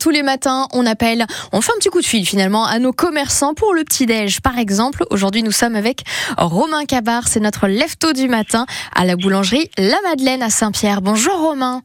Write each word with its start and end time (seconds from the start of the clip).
Tous 0.00 0.08
les 0.08 0.22
matins, 0.22 0.66
on 0.72 0.86
appelle, 0.86 1.26
on 1.52 1.60
fait 1.60 1.72
un 1.72 1.76
petit 1.78 1.90
coup 1.90 2.00
de 2.00 2.06
fil 2.06 2.26
finalement 2.26 2.64
à 2.64 2.78
nos 2.78 2.94
commerçants 2.94 3.52
pour 3.52 3.74
le 3.74 3.84
petit-déj. 3.84 4.40
Par 4.40 4.56
exemple, 4.58 5.04
aujourd'hui, 5.10 5.42
nous 5.42 5.50
sommes 5.52 5.76
avec 5.76 6.04
Romain 6.38 6.86
Cabar, 6.86 7.28
c'est 7.28 7.38
notre 7.38 7.68
lefto 7.68 8.14
du 8.14 8.26
matin 8.26 8.64
à 8.96 9.04
la 9.04 9.14
boulangerie 9.16 9.68
La 9.76 10.00
Madeleine 10.08 10.42
à 10.42 10.48
Saint-Pierre. 10.48 11.02
Bonjour 11.02 11.34
Romain. 11.38 11.82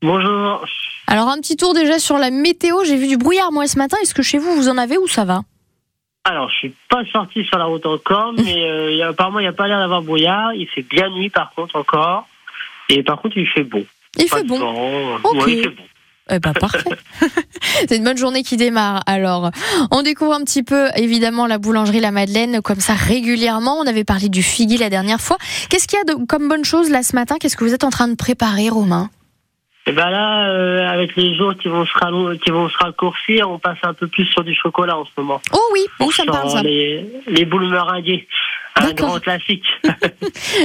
Bonjour. 0.00 0.64
Alors, 1.08 1.28
un 1.28 1.38
petit 1.40 1.56
tour 1.56 1.74
déjà 1.74 1.98
sur 1.98 2.18
la 2.18 2.30
météo. 2.30 2.84
J'ai 2.84 2.94
vu 2.96 3.08
du 3.08 3.16
brouillard 3.16 3.50
moi 3.50 3.66
ce 3.66 3.78
matin. 3.78 3.96
Est-ce 4.00 4.14
que 4.14 4.22
chez 4.22 4.38
vous, 4.38 4.54
vous 4.54 4.68
en 4.68 4.78
avez 4.78 4.96
ou 4.96 5.08
ça 5.08 5.24
va? 5.24 5.40
Alors, 6.22 6.48
je 6.50 6.54
suis 6.54 6.74
pas 6.88 7.02
sorti 7.12 7.42
sur 7.44 7.58
la 7.58 7.64
route 7.64 7.84
encore, 7.84 8.32
mais 8.36 8.62
euh, 8.62 8.92
il 8.92 8.96
y 8.98 9.02
a- 9.02 9.08
apparemment, 9.08 9.40
il 9.40 9.42
n'y 9.42 9.48
a 9.48 9.52
pas 9.52 9.66
l'air 9.66 9.80
d'avoir 9.80 10.02
brouillard. 10.02 10.54
Il 10.54 10.68
fait 10.68 10.82
bien 10.82 11.10
nuit, 11.10 11.30
par 11.30 11.50
contre, 11.56 11.74
encore. 11.74 12.28
Et 12.90 13.02
par 13.02 13.20
contre, 13.20 13.36
il 13.38 13.48
fait 13.48 13.64
beau. 13.64 13.80
Il 14.18 14.26
Pas 14.28 14.36
fait 14.36 14.42
de 14.44 14.48
bon. 14.48 14.58
vent. 14.60 15.16
Ok. 15.24 15.34
Ouais, 15.46 15.52
il 15.54 15.62
fait 15.64 15.70
bon. 15.70 15.82
Eh 16.30 16.38
ben, 16.38 16.52
parfait. 16.54 16.78
C'est 17.88 17.96
une 17.96 18.04
bonne 18.04 18.16
journée 18.16 18.42
qui 18.42 18.56
démarre. 18.56 19.02
Alors, 19.06 19.50
on 19.90 20.02
découvre 20.02 20.32
un 20.32 20.40
petit 20.42 20.62
peu, 20.62 20.88
évidemment, 20.96 21.46
la 21.46 21.58
boulangerie 21.58 22.00
La 22.00 22.12
Madeleine, 22.12 22.62
comme 22.62 22.80
ça, 22.80 22.94
régulièrement. 22.94 23.76
On 23.78 23.86
avait 23.86 24.04
parlé 24.04 24.28
du 24.30 24.42
figuier 24.42 24.78
la 24.78 24.88
dernière 24.88 25.20
fois. 25.20 25.36
Qu'est-ce 25.68 25.86
qu'il 25.86 25.98
y 25.98 26.02
a 26.02 26.14
de, 26.14 26.24
comme 26.24 26.48
bonne 26.48 26.64
chose 26.64 26.88
là 26.90 27.02
ce 27.02 27.14
matin? 27.14 27.36
Qu'est-ce 27.38 27.56
que 27.58 27.64
vous 27.64 27.74
êtes 27.74 27.84
en 27.84 27.90
train 27.90 28.08
de 28.08 28.14
préparer, 28.16 28.70
Romain? 28.70 29.10
Et 29.86 29.92
ben 29.92 30.08
là, 30.08 30.48
euh, 30.48 30.88
avec 30.88 31.14
les 31.14 31.36
jours 31.36 31.52
qui 31.60 31.68
vont 31.68 31.84
se 31.84 31.92
rallon- 31.98 32.38
qui 32.38 32.50
vont 32.50 32.70
se 32.70 32.78
raccourcir, 32.78 33.50
on 33.50 33.58
passe 33.58 33.76
un 33.82 33.92
peu 33.92 34.06
plus 34.06 34.24
sur 34.24 34.42
du 34.42 34.54
chocolat 34.54 34.96
en 34.96 35.04
ce 35.04 35.10
moment. 35.18 35.42
Oh 35.52 35.60
oui, 35.74 35.80
oh, 36.00 36.10
ça 36.10 36.24
me 36.24 36.30
parle 36.30 36.48
ça. 36.48 36.62
Les, 36.62 37.04
les 37.26 37.44
boules 37.44 37.68
meringuées. 37.68 38.26
Un 38.76 38.92
grand 38.92 39.20
classique. 39.20 39.64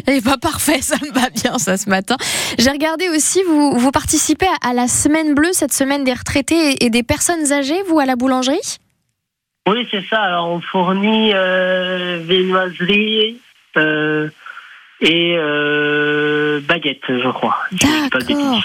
Eh 0.08 0.22
pas 0.22 0.38
parfait, 0.38 0.82
ça 0.82 0.96
me 0.98 1.12
va 1.12 1.30
bien 1.30 1.58
ça 1.60 1.78
ce 1.78 1.90
matin. 1.90 2.18
J'ai 2.58 2.70
regardé 2.72 3.08
aussi, 3.10 3.44
vous, 3.44 3.78
vous 3.78 3.92
participez 3.92 4.48
à, 4.48 4.70
à 4.70 4.74
la 4.74 4.88
semaine 4.88 5.34
bleue, 5.36 5.54
cette 5.54 5.74
semaine 5.74 6.04
des 6.04 6.14
retraités 6.14 6.72
et, 6.72 6.86
et 6.86 6.90
des 6.90 7.04
personnes 7.04 7.52
âgées, 7.52 7.82
vous, 7.88 8.00
à 8.00 8.06
la 8.06 8.16
boulangerie? 8.16 8.78
Oui, 9.68 9.88
c'est 9.92 10.04
ça. 10.10 10.22
Alors, 10.22 10.50
on 10.50 10.62
fournit 10.62 11.32
euh, 11.34 12.20
viennoiserie 12.28 13.40
euh, 13.78 14.30
et 15.02 15.36
euh, 15.38 16.60
baguette, 16.62 17.04
je 17.08 17.30
crois. 17.32 17.58
D'accord. 17.72 18.62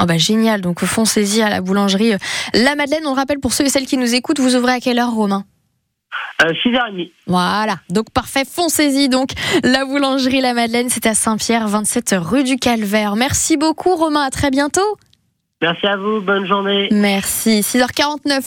Oh 0.00 0.04
bah 0.06 0.16
génial, 0.16 0.60
donc 0.60 0.84
foncez-y 0.84 1.42
à 1.42 1.50
la 1.50 1.60
boulangerie 1.60 2.14
euh, 2.14 2.18
La 2.54 2.76
Madeleine. 2.76 3.02
On 3.04 3.10
le 3.14 3.16
rappelle 3.16 3.40
pour 3.40 3.52
ceux 3.52 3.64
et 3.64 3.68
celles 3.68 3.86
qui 3.86 3.96
nous 3.96 4.14
écoutent, 4.14 4.38
vous 4.38 4.54
ouvrez 4.56 4.72
à 4.72 4.80
quelle 4.80 4.98
heure, 4.98 5.12
Romain? 5.12 5.44
Euh, 6.42 6.52
6h30. 6.64 7.10
Voilà, 7.26 7.78
donc 7.90 8.10
parfait, 8.10 8.44
foncez-y 8.48 9.08
donc. 9.08 9.30
La 9.64 9.84
boulangerie 9.84 10.40
La 10.40 10.54
Madeleine, 10.54 10.88
c'est 10.88 11.06
à 11.06 11.14
Saint-Pierre, 11.14 11.66
27 11.66 12.14
rue 12.18 12.44
du 12.44 12.56
Calvaire. 12.56 13.16
Merci 13.16 13.56
beaucoup 13.56 13.96
Romain, 13.96 14.22
à 14.22 14.30
très 14.30 14.50
bientôt. 14.50 14.96
Merci 15.60 15.86
à 15.88 15.96
vous. 15.96 16.20
Bonne 16.20 16.46
journée. 16.46 16.86
Merci, 16.92 17.62
6h49. 17.62 18.36